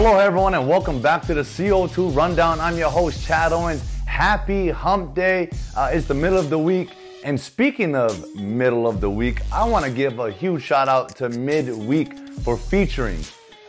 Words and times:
Hello, 0.00 0.16
everyone, 0.16 0.54
and 0.54 0.68
welcome 0.68 1.02
back 1.02 1.22
to 1.22 1.34
the 1.34 1.40
CO2 1.40 2.14
Rundown. 2.14 2.60
I'm 2.60 2.76
your 2.76 2.88
host, 2.88 3.26
Chad 3.26 3.52
Owens. 3.52 3.82
Happy 4.06 4.68
Hump 4.68 5.12
Day. 5.12 5.50
Uh, 5.76 5.90
it's 5.92 6.06
the 6.06 6.14
middle 6.14 6.38
of 6.38 6.50
the 6.50 6.58
week. 6.58 6.90
And 7.24 7.38
speaking 7.38 7.96
of 7.96 8.32
middle 8.36 8.86
of 8.86 9.00
the 9.00 9.10
week, 9.10 9.40
I 9.52 9.68
want 9.68 9.84
to 9.84 9.90
give 9.90 10.20
a 10.20 10.30
huge 10.30 10.62
shout 10.62 10.86
out 10.88 11.16
to 11.16 11.28
Midweek 11.28 12.16
for 12.44 12.56
featuring 12.56 13.18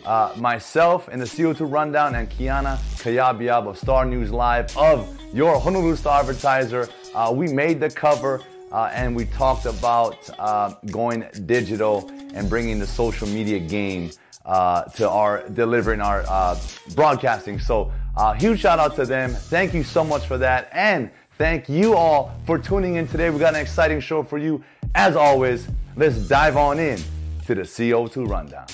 uh, 0.06 0.32
myself 0.38 1.10
in 1.10 1.18
the 1.18 1.26
CO2 1.26 1.62
Rundown 1.62 2.14
and 2.14 2.30
Kiana 2.30 2.78
Kayabiab 3.02 3.68
of 3.68 3.80
Star 3.80 4.06
News 4.06 4.30
Live 4.32 4.78
of 4.78 5.20
your 5.34 5.60
Honolulu 5.60 5.96
Star 5.96 6.20
Advertiser. 6.20 6.90
Uh, 7.16 7.34
we 7.36 7.52
made 7.52 7.80
the 7.80 7.90
cover 7.90 8.40
uh, 8.72 8.92
and 8.94 9.16
we 9.16 9.26
talked 9.26 9.66
about 9.66 10.30
uh, 10.40 10.74
going 10.92 11.26
digital 11.46 12.10
and 12.34 12.50
bringing 12.50 12.80
the 12.80 12.88
social 12.88 13.28
media 13.28 13.60
game 13.60 14.12
uh, 14.46 14.84
to 14.84 15.10
our 15.10 15.48
delivering 15.50 16.02
our 16.02 16.24
uh, 16.28 16.60
broadcasting. 16.96 17.60
So, 17.60 17.92
huge 18.38 18.60
shout 18.60 18.80
out 18.80 18.96
to 18.96 19.06
them. 19.06 19.32
Thank 19.32 19.74
you 19.74 19.84
so 19.84 20.04
much 20.04 20.26
for 20.26 20.38
that. 20.38 20.70
And 20.72 21.10
thank 21.38 21.70
you 21.70 21.96
all 21.96 22.36
for 22.46 22.58
tuning 22.58 22.96
in 22.96 23.08
today. 23.08 23.30
We 23.30 23.40
got 23.40 23.56
an 23.56 23.62
exciting 23.62 24.00
show 24.02 24.24
for 24.24 24.38
you. 24.38 24.64
As 24.96 25.16
always, 25.16 25.68
let's 25.96 26.18
dive 26.28 26.58
on 26.58 26.80
in 26.80 27.00
to 27.46 27.56
the 27.56 27.62
CO2 27.62 28.28
Rundown. 28.28 28.66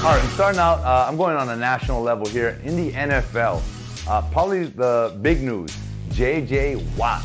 All 0.00 0.06
right, 0.06 0.24
I'm 0.24 0.30
starting 0.30 0.58
out. 0.58 0.78
Uh, 0.78 1.06
I'm 1.06 1.18
going 1.18 1.36
on 1.36 1.50
a 1.50 1.56
national 1.56 2.00
level 2.00 2.26
here 2.26 2.58
in 2.64 2.74
the 2.74 2.90
NFL. 2.90 3.62
Uh, 4.10 4.20
probably 4.32 4.64
the 4.64 5.16
big 5.22 5.40
news: 5.40 5.72
J.J. 6.10 6.74
Watt, 6.96 7.22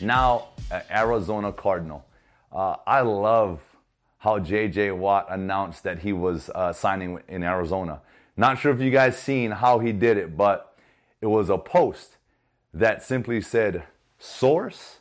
now 0.00 0.48
Arizona 0.90 1.52
Cardinal. 1.52 2.06
Uh, 2.50 2.76
I 2.86 3.02
love 3.02 3.60
how 4.16 4.38
J.J. 4.38 4.92
Watt 4.92 5.26
announced 5.28 5.82
that 5.82 5.98
he 5.98 6.14
was 6.14 6.48
uh, 6.54 6.72
signing 6.72 7.20
in 7.28 7.42
Arizona. 7.42 8.00
Not 8.38 8.58
sure 8.58 8.72
if 8.72 8.80
you 8.80 8.90
guys 8.90 9.18
seen 9.18 9.50
how 9.50 9.78
he 9.78 9.92
did 9.92 10.16
it, 10.16 10.38
but 10.38 10.74
it 11.20 11.26
was 11.26 11.50
a 11.50 11.58
post 11.58 12.16
that 12.72 13.02
simply 13.02 13.42
said 13.42 13.82
"source 14.18 15.00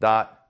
dot 0.00 0.46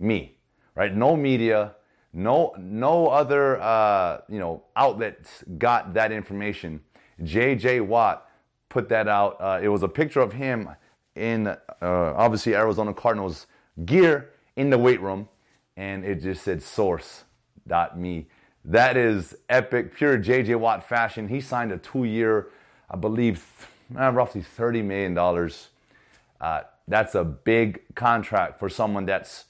me," 0.00 0.36
right? 0.74 0.92
No 0.92 1.16
media 1.16 1.76
no, 2.12 2.52
no 2.58 3.06
other 3.06 3.60
uh, 3.60 4.22
you 4.28 4.40
know 4.40 4.64
outlets 4.74 5.44
got 5.58 5.94
that 5.94 6.10
information. 6.10 6.80
J.J. 7.22 7.78
Watt 7.78 8.28
put 8.74 8.88
that 8.88 9.06
out. 9.06 9.36
Uh, 9.40 9.60
it 9.62 9.68
was 9.68 9.84
a 9.84 9.88
picture 9.88 10.20
of 10.20 10.32
him 10.32 10.68
in 11.14 11.46
uh, 11.46 11.56
obviously 11.80 12.56
Arizona 12.56 12.92
Cardinals 12.92 13.46
gear 13.84 14.30
in 14.56 14.68
the 14.68 14.76
weight 14.76 15.00
room, 15.00 15.28
and 15.76 16.04
it 16.04 16.20
just 16.20 16.42
said 16.42 16.60
source.me. 16.60 18.26
That 18.64 18.96
is 18.96 19.36
epic, 19.48 19.94
pure 19.94 20.18
J.J. 20.18 20.56
Watt 20.56 20.88
fashion. 20.88 21.28
He 21.28 21.40
signed 21.40 21.70
a 21.70 21.78
two-year, 21.78 22.48
I 22.90 22.96
believe, 22.96 23.44
uh, 23.96 24.10
roughly 24.10 24.42
thirty 24.42 24.82
million 24.82 25.14
dollars. 25.14 25.68
Uh, 26.40 26.62
that's 26.88 27.14
a 27.14 27.22
big 27.22 27.82
contract 27.94 28.58
for 28.58 28.68
someone 28.68 29.06
that's 29.06 29.44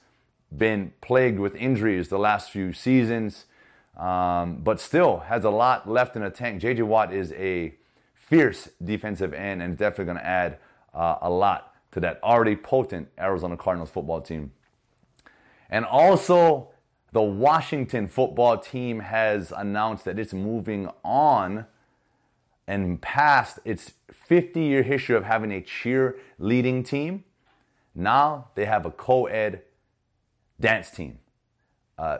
been 0.55 0.93
plagued 1.01 1.39
with 1.39 1.55
injuries 1.55 2.09
the 2.09 2.19
last 2.19 2.51
few 2.51 2.73
seasons, 2.73 3.45
um, 3.97 4.57
but 4.57 4.79
still 4.79 5.21
has 5.21 5.43
a 5.43 5.49
lot 5.49 5.89
left 5.89 6.15
in 6.15 6.21
the 6.21 6.29
tank. 6.29 6.61
JJ 6.61 6.83
Watt 6.83 7.11
is 7.11 7.31
a 7.33 7.73
fierce 8.27 8.69
defensive 8.83 9.33
end 9.33 9.61
and 9.61 9.77
definitely 9.77 10.05
going 10.05 10.17
to 10.17 10.25
add 10.25 10.57
uh, 10.93 11.17
a 11.21 11.29
lot 11.29 11.73
to 11.91 11.99
that 11.99 12.19
already 12.23 12.55
potent 12.55 13.07
Arizona 13.19 13.55
Cardinals 13.55 13.89
football 13.89 14.21
team. 14.21 14.51
And 15.69 15.85
also, 15.85 16.69
the 17.11 17.21
Washington 17.21 18.07
football 18.07 18.57
team 18.57 18.99
has 18.99 19.53
announced 19.55 20.05
that 20.05 20.19
it's 20.19 20.33
moving 20.33 20.89
on 21.03 21.65
and 22.67 23.01
past 23.01 23.59
its 23.63 23.93
50 24.11 24.59
year 24.59 24.83
history 24.83 25.15
of 25.15 25.23
having 25.23 25.51
a 25.51 25.61
cheerleading 25.61 26.85
team. 26.85 27.23
Now 27.93 28.49
they 28.55 28.65
have 28.65 28.85
a 28.85 28.91
co 28.91 29.27
ed 29.27 29.61
dance 30.59 30.89
team. 30.89 31.19
Uh, 31.97 32.17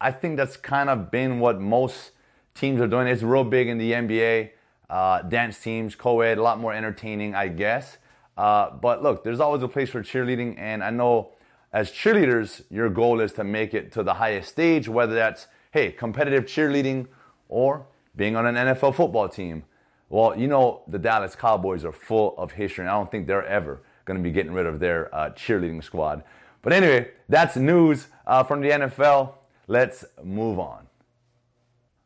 I 0.00 0.10
think 0.10 0.36
that's 0.36 0.56
kind 0.56 0.90
of 0.90 1.10
been 1.10 1.38
what 1.38 1.60
most 1.60 2.10
teams 2.54 2.80
are 2.80 2.88
doing. 2.88 3.06
It's 3.06 3.22
real 3.22 3.44
big 3.44 3.68
in 3.68 3.78
the 3.78 3.92
NBA. 3.92 4.50
Uh, 4.92 5.22
dance 5.22 5.58
teams, 5.58 5.94
co-ed, 5.94 6.36
a 6.36 6.42
lot 6.42 6.60
more 6.60 6.74
entertaining, 6.74 7.34
I 7.34 7.48
guess. 7.48 7.96
Uh, 8.36 8.68
but 8.68 9.02
look, 9.02 9.24
there's 9.24 9.40
always 9.40 9.62
a 9.62 9.68
place 9.68 9.88
for 9.88 10.02
cheerleading, 10.02 10.54
and 10.58 10.84
I 10.84 10.90
know 10.90 11.30
as 11.72 11.90
cheerleaders, 11.90 12.60
your 12.70 12.90
goal 12.90 13.20
is 13.20 13.32
to 13.32 13.44
make 13.44 13.72
it 13.72 13.90
to 13.92 14.02
the 14.02 14.12
highest 14.12 14.50
stage, 14.50 14.90
whether 14.90 15.14
that's 15.14 15.46
hey 15.70 15.92
competitive 15.92 16.44
cheerleading 16.44 17.06
or 17.48 17.86
being 18.16 18.36
on 18.36 18.44
an 18.44 18.54
NFL 18.54 18.94
football 18.94 19.30
team. 19.30 19.64
Well, 20.10 20.38
you 20.38 20.46
know 20.46 20.82
the 20.86 20.98
Dallas 20.98 21.34
Cowboys 21.34 21.86
are 21.86 21.92
full 21.92 22.34
of 22.36 22.52
history, 22.52 22.84
and 22.84 22.90
I 22.90 22.98
don't 22.98 23.10
think 23.10 23.26
they're 23.26 23.46
ever 23.46 23.80
going 24.04 24.18
to 24.18 24.22
be 24.22 24.30
getting 24.30 24.52
rid 24.52 24.66
of 24.66 24.78
their 24.78 25.14
uh, 25.14 25.30
cheerleading 25.30 25.82
squad. 25.82 26.22
But 26.60 26.74
anyway, 26.74 27.12
that's 27.30 27.56
news 27.56 28.08
uh, 28.26 28.44
from 28.44 28.60
the 28.60 28.68
NFL. 28.68 29.32
Let's 29.68 30.04
move 30.22 30.58
on. 30.58 30.86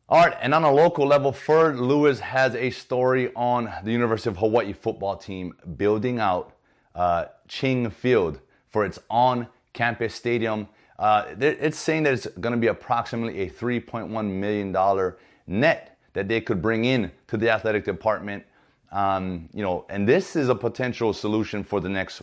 All 0.09 0.23
right, 0.23 0.37
and 0.39 0.53
on 0.53 0.63
a 0.63 0.71
local 0.71 1.05
level, 1.05 1.33
Ferd 1.33 1.81
Lewis 1.81 2.21
has 2.21 2.55
a 2.55 2.69
story 2.69 3.29
on 3.35 3.69
the 3.83 3.91
University 3.91 4.29
of 4.29 4.37
Hawaii 4.37 4.71
football 4.71 5.17
team 5.17 5.53
building 5.75 6.17
out 6.17 6.53
uh, 6.95 7.25
Ching 7.49 7.89
Field 7.89 8.39
for 8.69 8.85
its 8.85 8.99
on 9.09 9.47
campus 9.73 10.15
stadium. 10.15 10.69
Uh, 10.97 11.25
it's 11.41 11.77
saying 11.77 12.03
that 12.03 12.13
it's 12.13 12.25
going 12.39 12.53
to 12.53 12.57
be 12.57 12.67
approximately 12.67 13.41
a 13.41 13.49
$3.1 13.49 14.31
million 14.31 15.13
net 15.45 15.99
that 16.13 16.29
they 16.29 16.39
could 16.39 16.61
bring 16.61 16.85
in 16.85 17.11
to 17.27 17.35
the 17.35 17.49
athletic 17.49 17.83
department. 17.83 18.45
Um, 18.93 19.49
you 19.53 19.61
know, 19.61 19.85
and 19.89 20.07
this 20.07 20.37
is 20.37 20.47
a 20.47 20.55
potential 20.55 21.11
solution 21.11 21.65
for 21.65 21.81
the 21.81 21.89
next 21.89 22.21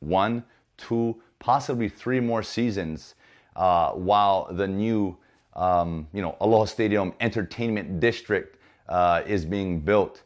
one, 0.00 0.44
two, 0.76 1.16
possibly 1.38 1.88
three 1.88 2.20
more 2.20 2.42
seasons 2.42 3.14
uh, 3.56 3.92
while 3.92 4.52
the 4.52 4.68
new, 4.68 5.16
um, 5.54 6.08
you 6.12 6.22
know, 6.22 6.36
Aloha 6.40 6.64
Stadium 6.64 7.14
Entertainment 7.20 8.00
District 8.00 8.58
uh, 8.88 9.22
is 9.26 9.44
being 9.44 9.80
built. 9.80 10.22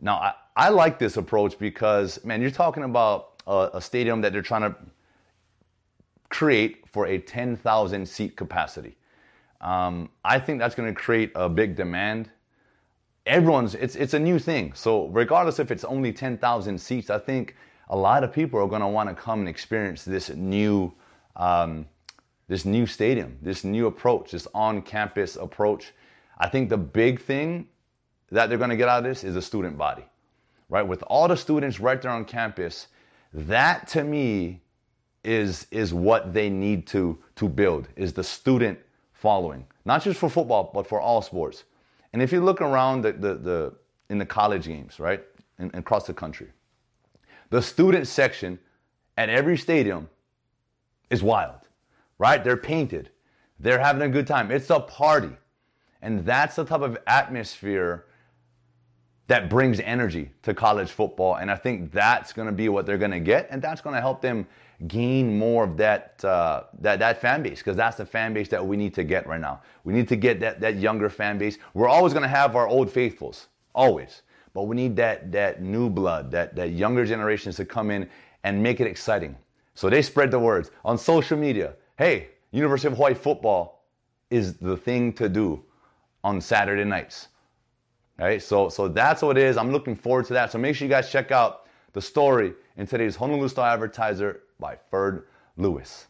Now, 0.00 0.16
I, 0.16 0.34
I, 0.56 0.68
like 0.68 0.98
this 0.98 1.16
approach 1.16 1.58
because, 1.58 2.22
man, 2.24 2.42
you're 2.42 2.50
talking 2.50 2.84
about 2.84 3.42
a, 3.46 3.70
a 3.74 3.80
stadium 3.80 4.20
that 4.20 4.32
they're 4.32 4.42
trying 4.42 4.62
to 4.62 4.76
create 6.28 6.86
for 6.88 7.06
a 7.06 7.18
10,000 7.18 8.06
seat 8.06 8.36
capacity. 8.36 8.96
Um, 9.60 10.10
I 10.24 10.38
think 10.38 10.58
that's 10.58 10.74
going 10.74 10.92
to 10.92 10.98
create 10.98 11.32
a 11.34 11.48
big 11.48 11.76
demand. 11.76 12.30
Everyone's 13.24 13.74
it's 13.74 13.96
it's 13.96 14.14
a 14.14 14.18
new 14.18 14.38
thing. 14.38 14.72
So 14.74 15.06
regardless 15.08 15.58
if 15.58 15.70
it's 15.70 15.82
only 15.82 16.12
10,000 16.12 16.78
seats, 16.78 17.10
I 17.10 17.18
think 17.18 17.56
a 17.88 17.96
lot 17.96 18.22
of 18.22 18.32
people 18.32 18.60
are 18.60 18.68
going 18.68 18.82
to 18.82 18.88
want 18.88 19.08
to 19.08 19.14
come 19.14 19.40
and 19.40 19.48
experience 19.48 20.04
this 20.04 20.30
new 20.30 20.92
um, 21.34 21.86
this 22.48 22.64
new 22.64 22.86
stadium, 22.86 23.38
this 23.42 23.64
new 23.64 23.86
approach, 23.86 24.30
this 24.30 24.46
on-campus 24.54 25.36
approach. 25.36 25.92
I 26.38 26.48
think 26.48 26.68
the 26.68 26.76
big 26.76 27.20
thing 27.20 27.68
that 28.30 28.48
they're 28.48 28.58
going 28.58 28.70
to 28.70 28.76
get 28.76 28.88
out 28.88 28.98
of 28.98 29.04
this 29.04 29.24
is 29.24 29.34
the 29.34 29.42
student 29.42 29.76
body, 29.76 30.04
right? 30.68 30.82
With 30.82 31.02
all 31.04 31.28
the 31.28 31.36
students 31.36 31.80
right 31.80 32.00
there 32.00 32.10
on 32.10 32.24
campus, 32.24 32.88
that 33.32 33.88
to 33.88 34.04
me 34.04 34.62
is 35.24 35.66
is 35.72 35.92
what 35.92 36.32
they 36.32 36.48
need 36.48 36.86
to 36.86 37.18
to 37.34 37.48
build 37.48 37.88
is 37.96 38.12
the 38.12 38.22
student 38.22 38.78
following, 39.12 39.66
not 39.84 40.02
just 40.02 40.20
for 40.20 40.30
football 40.30 40.70
but 40.72 40.86
for 40.86 41.00
all 41.00 41.20
sports. 41.20 41.64
And 42.12 42.22
if 42.22 42.32
you 42.32 42.40
look 42.40 42.60
around 42.60 43.02
the 43.02 43.12
the, 43.12 43.34
the 43.34 43.74
in 44.08 44.18
the 44.18 44.26
college 44.26 44.66
games, 44.66 45.00
right, 45.00 45.24
across 45.58 46.06
the 46.06 46.14
country, 46.14 46.46
the 47.50 47.60
student 47.60 48.06
section 48.06 48.58
at 49.16 49.28
every 49.28 49.58
stadium 49.58 50.08
is 51.10 51.22
wild, 51.22 51.65
right? 52.18 52.42
They're 52.42 52.56
painted, 52.56 53.10
they're 53.58 53.78
having 53.78 54.02
a 54.02 54.08
good 54.08 54.26
time. 54.26 54.50
It's 54.50 54.70
a 54.70 54.80
party. 54.80 55.36
And 56.02 56.24
that's 56.24 56.56
the 56.56 56.64
type 56.64 56.82
of 56.82 56.98
atmosphere 57.06 58.06
that 59.28 59.50
brings 59.50 59.80
energy 59.80 60.30
to 60.42 60.54
college 60.54 60.90
football. 60.90 61.36
And 61.36 61.50
I 61.50 61.56
think 61.56 61.90
that's 61.90 62.32
going 62.32 62.46
to 62.46 62.52
be 62.52 62.68
what 62.68 62.86
they're 62.86 62.98
going 62.98 63.10
to 63.10 63.20
get. 63.20 63.48
And 63.50 63.60
that's 63.60 63.80
going 63.80 63.94
to 63.94 64.00
help 64.00 64.20
them 64.22 64.46
gain 64.86 65.38
more 65.38 65.64
of 65.64 65.76
that, 65.78 66.22
uh, 66.24 66.64
that, 66.80 66.98
that 66.98 67.20
fan 67.20 67.42
base 67.42 67.58
because 67.58 67.76
that's 67.76 67.96
the 67.96 68.06
fan 68.06 68.34
base 68.34 68.48
that 68.48 68.64
we 68.64 68.76
need 68.76 68.94
to 68.94 69.04
get 69.04 69.26
right 69.26 69.40
now. 69.40 69.62
We 69.84 69.94
need 69.94 70.06
to 70.08 70.16
get 70.16 70.38
that, 70.40 70.60
that 70.60 70.76
younger 70.76 71.08
fan 71.08 71.38
base. 71.38 71.58
We're 71.74 71.88
always 71.88 72.12
going 72.12 72.22
to 72.22 72.28
have 72.28 72.54
our 72.54 72.68
old 72.68 72.90
faithfuls, 72.90 73.48
always. 73.74 74.22
But 74.52 74.64
we 74.64 74.76
need 74.76 74.96
that, 74.96 75.32
that 75.32 75.62
new 75.62 75.90
blood, 75.90 76.30
that, 76.30 76.54
that 76.56 76.70
younger 76.70 77.04
generations 77.04 77.56
to 77.56 77.64
come 77.64 77.90
in 77.90 78.08
and 78.44 78.62
make 78.62 78.80
it 78.80 78.86
exciting. 78.86 79.36
So 79.74 79.90
they 79.90 80.02
spread 80.02 80.30
the 80.30 80.38
words 80.38 80.70
on 80.84 80.96
social 80.98 81.36
media. 81.36 81.74
Hey, 81.96 82.28
University 82.50 82.88
of 82.88 82.94
Hawaii 82.94 83.14
football 83.14 83.84
is 84.28 84.56
the 84.56 84.76
thing 84.76 85.12
to 85.14 85.28
do 85.28 85.64
on 86.22 86.40
Saturday 86.40 86.84
nights. 86.84 87.28
Right? 88.18 88.42
So, 88.42 88.68
so 88.68 88.88
that's 88.88 89.22
what 89.22 89.38
it 89.38 89.44
is. 89.44 89.56
I'm 89.56 89.72
looking 89.72 89.94
forward 89.94 90.26
to 90.26 90.34
that. 90.34 90.52
So 90.52 90.58
make 90.58 90.76
sure 90.76 90.86
you 90.86 90.90
guys 90.90 91.10
check 91.10 91.30
out 91.30 91.66
the 91.92 92.02
story 92.02 92.52
in 92.76 92.86
today's 92.86 93.16
Honolulu 93.16 93.48
Star 93.48 93.68
Advertiser 93.72 94.42
by 94.60 94.76
Ferd 94.90 95.26
Lewis. 95.56 96.06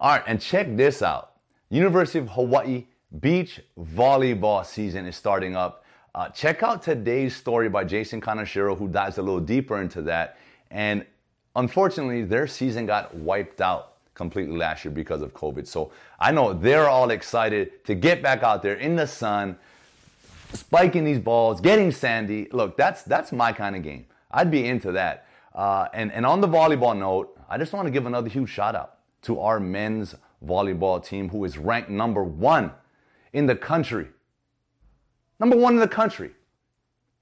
All 0.00 0.12
right, 0.12 0.22
and 0.26 0.40
check 0.40 0.76
this 0.76 1.02
out. 1.02 1.32
University 1.70 2.20
of 2.20 2.28
Hawaii 2.30 2.86
beach 3.20 3.60
volleyball 3.78 4.64
season 4.64 5.06
is 5.06 5.16
starting 5.16 5.56
up. 5.56 5.84
Uh, 6.14 6.28
check 6.30 6.62
out 6.62 6.82
today's 6.82 7.34
story 7.36 7.68
by 7.68 7.84
Jason 7.84 8.20
Kaneshiro, 8.20 8.78
who 8.78 8.88
dives 8.88 9.18
a 9.18 9.22
little 9.22 9.40
deeper 9.40 9.80
into 9.80 10.02
that. 10.02 10.38
And 10.70 11.04
unfortunately, 11.58 12.22
their 12.22 12.46
season 12.46 12.86
got 12.86 13.14
wiped 13.14 13.60
out 13.60 13.94
completely 14.14 14.56
last 14.56 14.84
year 14.84 14.92
because 14.92 15.22
of 15.22 15.34
COVID. 15.34 15.66
So 15.66 15.92
I 16.18 16.32
know 16.32 16.52
they're 16.52 16.88
all 16.88 17.10
excited 17.10 17.84
to 17.84 17.94
get 17.94 18.22
back 18.22 18.42
out 18.42 18.62
there 18.62 18.74
in 18.74 18.96
the 18.96 19.06
sun, 19.06 19.58
spiking 20.52 21.04
these 21.04 21.18
balls, 21.18 21.60
getting 21.60 21.92
sandy. 21.92 22.48
Look, 22.52 22.76
that's 22.76 23.02
that's 23.02 23.32
my 23.32 23.52
kind 23.52 23.76
of 23.76 23.82
game. 23.82 24.06
I'd 24.30 24.50
be 24.50 24.66
into 24.66 24.92
that. 24.92 25.26
Uh, 25.54 25.88
and 25.92 26.12
and 26.12 26.24
on 26.24 26.40
the 26.40 26.48
volleyball 26.48 26.96
note, 26.96 27.36
I 27.48 27.58
just 27.58 27.72
want 27.72 27.86
to 27.86 27.90
give 27.90 28.06
another 28.06 28.28
huge 28.28 28.50
shout 28.50 28.74
out 28.74 28.98
to 29.22 29.40
our 29.40 29.60
men's 29.60 30.14
volleyball 30.44 31.04
team, 31.04 31.28
who 31.28 31.44
is 31.44 31.58
ranked 31.58 31.90
number 31.90 32.22
one 32.22 32.72
in 33.32 33.46
the 33.46 33.56
country. 33.56 34.08
Number 35.40 35.56
one 35.56 35.74
in 35.74 35.80
the 35.80 35.88
country. 35.88 36.30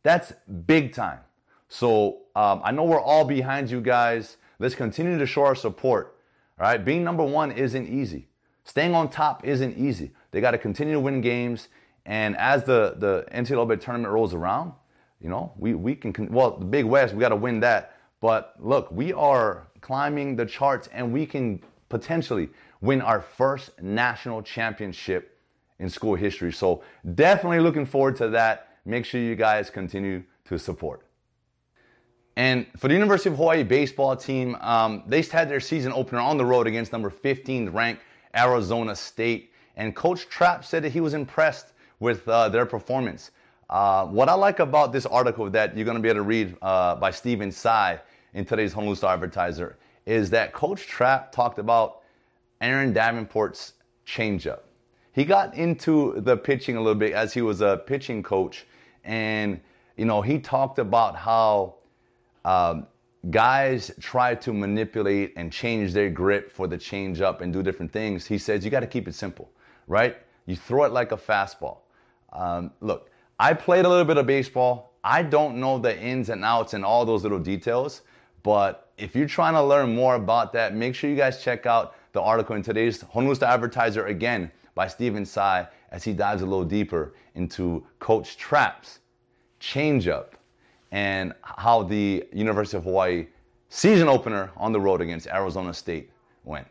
That's 0.03 0.33
big 0.67 0.95
time. 0.95 1.21
So 1.69 2.19
um, 2.35 2.61
I 2.65 2.71
know 2.71 2.85
we're 2.85 3.01
all 3.01 3.25
behind 3.25 3.71
you 3.71 3.81
guys. 3.81 4.37
Let's 4.59 4.75
continue 4.75 5.19
to 5.19 5.27
show 5.27 5.45
our 5.45 5.55
support. 5.55 6.19
All 6.59 6.67
right, 6.67 6.83
being 6.83 7.05
number 7.05 7.25
one 7.25 7.53
isn't 7.53 7.89
easy. 7.89 8.29
Staying 8.65 8.95
on 8.95 9.09
top 9.09 9.47
isn't 9.47 9.77
easy. 9.77 10.13
They 10.31 10.41
got 10.41 10.53
to 10.53 10.59
continue 10.59 10.95
to 10.95 11.01
win 11.01 11.21
games. 11.21 11.69
And 12.05 12.37
as 12.37 12.65
the 12.65 12.95
the 12.99 13.27
NCAA 13.33 13.81
tournament 13.81 14.13
rolls 14.13 14.33
around, 14.33 14.73
you 15.21 15.29
know, 15.29 15.53
we 15.57 15.75
we 15.75 15.95
can 15.95 16.15
well 16.31 16.57
the 16.59 16.65
Big 16.65 16.85
West 16.85 17.15
we 17.15 17.21
got 17.21 17.31
to 17.31 17.37
win 17.37 17.61
that. 17.61 17.97
But 18.21 18.55
look, 18.59 18.91
we 18.91 19.13
are 19.13 19.69
climbing 19.81 20.37
the 20.37 20.47
charts, 20.47 20.89
and 20.93 21.13
we 21.13 21.27
can 21.27 21.63
potentially 21.89 22.49
win 22.81 23.01
our 23.01 23.21
first 23.21 23.71
national 23.81 24.43
championship 24.43 25.39
in 25.79 25.89
school 25.89 26.15
history. 26.15 26.53
So 26.53 26.83
definitely 27.15 27.61
looking 27.61 27.87
forward 27.87 28.17
to 28.17 28.29
that. 28.31 28.79
Make 28.85 29.05
sure 29.05 29.21
you 29.21 29.37
guys 29.37 29.71
continue 29.71 30.23
to 30.47 30.59
support. 30.59 31.06
And 32.37 32.67
for 32.77 32.89
the 32.89 32.95
University 32.95 33.31
of 33.31 33.37
Hawaii 33.37 33.63
baseball 33.63 34.15
team, 34.15 34.57
um, 34.61 35.03
they 35.07 35.23
had 35.23 35.49
their 35.49 35.61
season 35.61 35.93
opener 35.93 36.21
on 36.21 36.37
the 36.37 36.45
road 36.45 36.67
against 36.67 36.93
number 36.93 37.09
15 37.09 37.71
ranked 37.71 38.03
Arizona 38.37 38.95
State. 38.95 39.53
And 39.77 39.97
Coach 39.97 40.29
Trapp 40.29 40.65
said 40.65 40.85
that 40.85 40.93
he 40.93 41.01
was 41.01 41.15
impressed 41.15 41.73
with 41.99 42.29
uh, 42.29 42.51
their 42.51 42.67
performance. 42.67 43.31
Uh, 43.71 44.07
what 44.07 44.29
I 44.29 44.35
like 44.35 44.61
about 44.61 44.93
this 44.93 45.07
article 45.07 45.49
that 45.51 45.75
you're 45.77 45.85
going 45.85 45.97
to 45.97 46.03
be 46.03 46.09
able 46.09 46.21
to 46.21 46.23
read 46.23 46.57
uh, 46.63 46.95
by 46.97 47.11
Stephen 47.11 47.51
Tsai 47.51 48.01
in 48.35 48.45
today's 48.45 48.73
Honolulu 48.73 48.97
Star 48.97 49.15
Advertiser 49.15 49.79
is 50.05 50.31
that 50.31 50.53
Coach 50.53 50.87
Trapp 50.87 51.33
talked 51.33 51.59
about 51.59 52.03
Aaron 52.61 52.93
Davenport's 52.93 53.73
changeup. 54.07 54.61
He 55.13 55.25
got 55.25 55.55
into 55.55 56.21
the 56.21 56.37
pitching 56.37 56.77
a 56.77 56.81
little 56.81 56.99
bit 56.99 57.13
as 57.13 57.33
he 57.33 57.43
was 57.43 57.61
a 57.61 57.83
pitching 57.87 58.23
coach, 58.23 58.67
and 59.03 59.61
you 59.97 60.05
know 60.05 60.21
he 60.21 60.39
talked 60.39 60.79
about 60.79 61.17
how 61.17 61.77
um, 62.47 62.87
guys 63.31 63.91
try 64.01 64.35
to 64.37 64.53
manipulate 64.53 65.33
and 65.37 65.53
change 65.53 65.93
their 65.93 66.09
grip 66.09 66.51
for 66.51 66.69
the 66.69 66.79
changeup 66.79 67.41
and 67.41 67.53
do 67.53 67.61
different 67.61 67.93
things. 67.93 68.25
He 68.25 68.39
says 68.39 68.65
you 68.65 68.71
got 68.71 68.81
to 68.81 68.87
keep 68.87 69.09
it 69.09 69.15
simple, 69.15 69.51
right? 69.89 70.17
You 70.47 70.55
throw 70.55 70.85
it 70.85 70.93
like 70.93 71.11
a 71.11 71.17
fastball. 71.17 71.79
Um, 72.33 72.71
look, 72.81 73.11
I 73.41 73.53
played 73.53 73.85
a 73.85 73.89
little 73.89 74.05
bit 74.05 74.17
of 74.17 74.27
baseball. 74.27 74.95
I 75.03 75.25
don't 75.25 75.57
know 75.57 75.77
the 75.77 76.01
ins 76.01 76.29
and 76.29 76.45
outs 76.45 76.73
and 76.73 76.85
all 76.85 77.05
those 77.05 77.25
little 77.25 77.41
details, 77.41 78.03
but 78.45 78.93
if 78.97 79.17
you're 79.17 79.27
trying 79.27 79.55
to 79.55 79.63
learn 79.63 79.93
more 79.95 80.15
about 80.15 80.53
that, 80.53 80.75
make 80.75 80.95
sure 80.95 81.11
you 81.11 81.17
guys 81.17 81.43
check 81.43 81.67
out 81.67 81.97
the 82.13 82.23
article 82.23 82.55
in 82.55 82.63
today's 82.63 83.03
Honolulu 83.03 83.45
Advertiser 83.45 84.07
again 84.07 84.53
by 84.77 84.87
Stephen 84.87 85.25
Tsai 85.25 85.67
as 85.91 86.05
he 86.05 86.13
dives 86.13 86.43
a 86.43 86.47
little 86.47 86.65
deeper 86.65 87.15
into 87.35 87.85
Coach 87.99 88.37
Trapp's 88.37 89.01
changeup 89.61 90.35
and 90.91 91.33
how 91.43 91.83
the 91.83 92.25
University 92.33 92.77
of 92.77 92.85
Hawaii 92.85 93.27
season 93.69 94.09
opener 94.09 94.51
on 94.57 94.73
the 94.73 94.81
road 94.81 95.01
against 95.01 95.27
Arizona 95.27 95.75
State 95.75 96.11
went. 96.45 96.69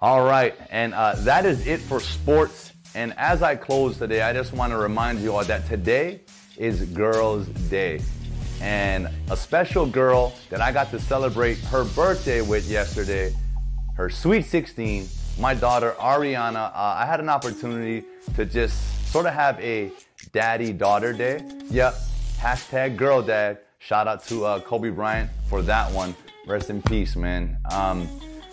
All 0.00 0.24
right, 0.24 0.54
and 0.70 0.94
uh, 0.94 1.14
that 1.18 1.44
is 1.44 1.66
it 1.66 1.80
for 1.80 2.00
sports. 2.00 2.72
And 2.94 3.14
as 3.18 3.42
I 3.42 3.54
close 3.54 3.98
today, 3.98 4.22
I 4.22 4.32
just 4.32 4.52
want 4.52 4.72
to 4.72 4.78
remind 4.78 5.20
you 5.20 5.36
all 5.36 5.44
that 5.44 5.68
today 5.68 6.20
is 6.56 6.82
Girls' 6.86 7.46
Day. 7.68 8.00
And 8.60 9.08
a 9.30 9.36
special 9.36 9.86
girl 9.86 10.34
that 10.48 10.60
I 10.60 10.72
got 10.72 10.90
to 10.90 11.00
celebrate 11.00 11.58
her 11.58 11.84
birthday 11.84 12.40
with 12.40 12.68
yesterday 12.68 13.34
her 13.94 14.08
sweet 14.08 14.46
16, 14.46 15.06
my 15.38 15.52
daughter 15.52 15.94
Ariana. 15.98 16.70
Uh, 16.70 16.72
I 16.74 17.04
had 17.04 17.20
an 17.20 17.28
opportunity 17.28 18.02
to 18.34 18.46
just 18.46 19.12
sort 19.12 19.26
of 19.26 19.34
have 19.34 19.60
a 19.60 19.90
daddy 20.32 20.72
daughter 20.72 21.12
day. 21.12 21.42
Yep, 21.70 21.94
hashtag 22.40 22.96
girl 22.96 23.20
dad. 23.20 23.58
Shout 23.80 24.08
out 24.08 24.24
to 24.28 24.46
uh, 24.46 24.60
Kobe 24.60 24.88
Bryant 24.88 25.28
for 25.48 25.60
that 25.62 25.92
one. 25.92 26.14
Rest 26.46 26.70
in 26.70 26.80
peace, 26.80 27.14
man. 27.14 27.58
Um, 27.70 28.08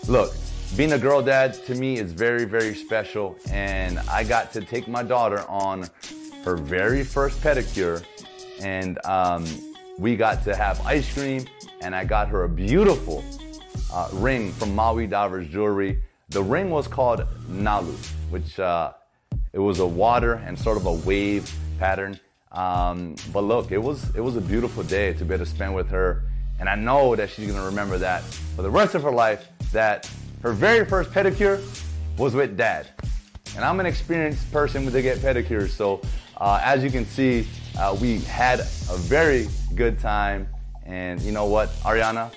look, 0.09 0.33
being 0.75 0.91
a 0.91 0.99
girl 0.99 1.21
dad 1.21 1.53
to 1.65 1.75
me 1.75 1.97
is 1.97 2.11
very, 2.11 2.43
very 2.43 2.75
special. 2.75 3.37
And 3.49 3.97
I 4.09 4.25
got 4.25 4.51
to 4.53 4.61
take 4.61 4.89
my 4.89 5.03
daughter 5.03 5.45
on 5.47 5.89
her 6.43 6.57
very 6.57 7.03
first 7.05 7.41
pedicure. 7.41 8.03
And 8.59 9.03
um, 9.05 9.45
we 9.97 10.17
got 10.17 10.43
to 10.43 10.55
have 10.55 10.85
ice 10.85 11.13
cream. 11.13 11.45
And 11.79 11.95
I 11.95 12.03
got 12.03 12.27
her 12.27 12.43
a 12.43 12.49
beautiful 12.49 13.23
uh, 13.93 14.09
ring 14.11 14.51
from 14.51 14.75
Maui 14.75 15.07
Divers 15.07 15.47
Jewelry. 15.47 16.03
The 16.29 16.43
ring 16.43 16.71
was 16.71 16.89
called 16.89 17.25
Nalu, 17.49 17.95
which 18.31 18.59
uh, 18.59 18.91
it 19.53 19.59
was 19.59 19.79
a 19.79 19.87
water 19.87 20.33
and 20.33 20.59
sort 20.59 20.75
of 20.75 20.85
a 20.87 20.93
wave 20.93 21.49
pattern. 21.79 22.19
Um, 22.51 23.15
but 23.33 23.41
look, 23.41 23.71
it 23.71 23.77
was 23.77 24.15
it 24.15 24.21
was 24.21 24.35
a 24.35 24.41
beautiful 24.41 24.83
day 24.83 25.13
to 25.13 25.25
be 25.25 25.33
able 25.33 25.45
to 25.45 25.49
spend 25.49 25.75
with 25.75 25.89
her, 25.89 26.23
and 26.59 26.69
I 26.69 26.75
know 26.75 27.15
that 27.15 27.29
she's 27.29 27.51
gonna 27.51 27.65
remember 27.65 27.97
that 27.97 28.23
for 28.55 28.61
the 28.61 28.69
rest 28.69 28.95
of 28.95 29.03
her 29.03 29.11
life. 29.11 29.47
That 29.73 30.09
her 30.43 30.53
very 30.53 30.85
first 30.85 31.11
pedicure 31.11 31.61
was 32.17 32.33
with 32.33 32.57
dad, 32.57 32.87
and 33.55 33.65
I'm 33.65 33.79
an 33.79 33.85
experienced 33.85 34.51
person 34.51 34.85
with 34.85 34.93
to 34.93 35.01
get 35.01 35.17
pedicures. 35.19 35.69
So 35.69 36.01
uh, 36.37 36.59
as 36.63 36.83
you 36.83 36.89
can 36.89 37.05
see, 37.05 37.47
uh, 37.77 37.97
we 37.99 38.19
had 38.21 38.59
a 38.59 38.97
very 38.97 39.47
good 39.75 39.99
time, 39.99 40.47
and 40.85 41.21
you 41.21 41.31
know 41.31 41.45
what, 41.45 41.69
Ariana, 41.81 42.31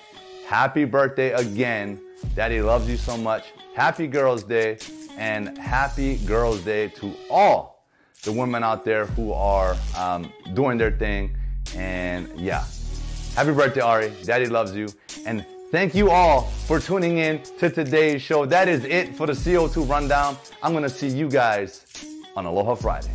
Happy 0.51 0.85
birthday 0.85 1.31
again. 1.31 2.01
Daddy 2.35 2.61
loves 2.61 2.89
you 2.89 2.97
so 2.97 3.17
much. 3.17 3.53
Happy 3.77 4.09
Girls' 4.09 4.43
Day 4.43 4.79
and 5.17 5.57
happy 5.57 6.17
Girls' 6.27 6.61
Day 6.63 6.89
to 6.89 7.15
all 7.31 7.70
the 8.23 8.33
women 8.33 8.63
out 8.63 8.85
there 8.85 9.07
who 9.07 9.33
are 9.33 9.77
um, 9.97 10.33
doing 10.55 10.79
their 10.79 10.91
thing. 10.91 11.35
And 11.75 12.29
yeah, 12.39 12.65
happy 13.35 13.53
birthday, 13.53 13.81
Ari. 13.81 14.13
Daddy 14.25 14.47
loves 14.47 14.75
you. 14.75 14.89
And 15.27 15.45
thank 15.71 15.95
you 15.95 16.11
all 16.11 16.43
for 16.67 16.81
tuning 16.81 17.19
in 17.19 17.43
to 17.59 17.71
today's 17.71 18.23
show. 18.23 18.45
That 18.47 18.69
is 18.69 18.85
it 18.85 19.15
for 19.15 19.27
the 19.27 19.33
CO2 19.33 19.89
rundown. 19.89 20.37
I'm 20.63 20.73
going 20.73 20.85
to 20.85 20.91
see 20.91 21.09
you 21.09 21.29
guys 21.29 21.85
on 22.37 22.47
Aloha 22.47 22.75
Friday. 22.75 23.11